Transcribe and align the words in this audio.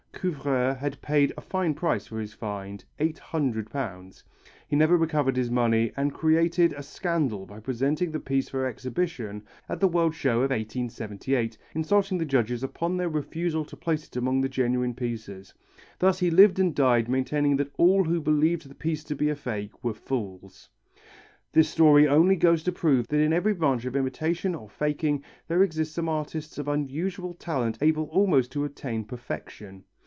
Couvreur 0.21 0.75
had 0.77 1.01
paid 1.01 1.33
a 1.35 1.41
fine 1.41 1.73
price 1.73 2.05
for 2.05 2.19
his 2.19 2.31
find, 2.35 2.85
£800. 2.99 4.21
He 4.67 4.75
never 4.75 4.95
recovered 4.95 5.35
his 5.35 5.49
money 5.49 5.91
and 5.97 6.13
created 6.13 6.73
a 6.73 6.83
scandal 6.83 7.47
by 7.47 7.59
presenting 7.59 8.11
the 8.11 8.19
piece 8.19 8.47
for 8.47 8.67
exhibition 8.67 9.43
at 9.67 9.79
the 9.79 9.87
World's 9.87 10.17
Show 10.17 10.43
of 10.43 10.51
1878, 10.51 11.57
insulting 11.73 12.19
the 12.19 12.25
judges 12.25 12.61
upon 12.61 12.97
their 12.97 13.09
refusal 13.09 13.65
to 13.65 13.75
place 13.75 14.05
it 14.05 14.15
among 14.15 14.41
the 14.41 14.49
genuine 14.49 14.93
pieces. 14.93 15.55
Thus 15.97 16.19
he 16.19 16.29
lived 16.29 16.59
and 16.59 16.75
died 16.75 17.09
maintaining 17.09 17.55
that 17.57 17.73
all 17.79 18.03
who 18.03 18.21
believed 18.21 18.69
the 18.69 18.75
piece 18.75 19.03
to 19.05 19.15
be 19.15 19.29
a 19.29 19.35
fake 19.35 19.83
were 19.83 19.95
fools. 19.95 20.69
This 21.51 21.69
story 21.69 22.07
only 22.07 22.35
goes 22.35 22.61
to 22.65 22.71
prove 22.71 23.07
that 23.07 23.21
in 23.23 23.33
every 23.33 23.55
branch 23.55 23.85
of 23.85 23.95
imitation 23.95 24.53
or 24.53 24.69
faking 24.69 25.23
there 25.47 25.63
exist 25.63 25.95
some 25.95 26.07
artists 26.09 26.59
of 26.59 26.67
unusual 26.67 27.33
talent 27.33 27.79
able 27.81 28.03
almost 28.09 28.51
to 28.51 28.63
attain 28.65 29.03
perfection. 29.03 29.83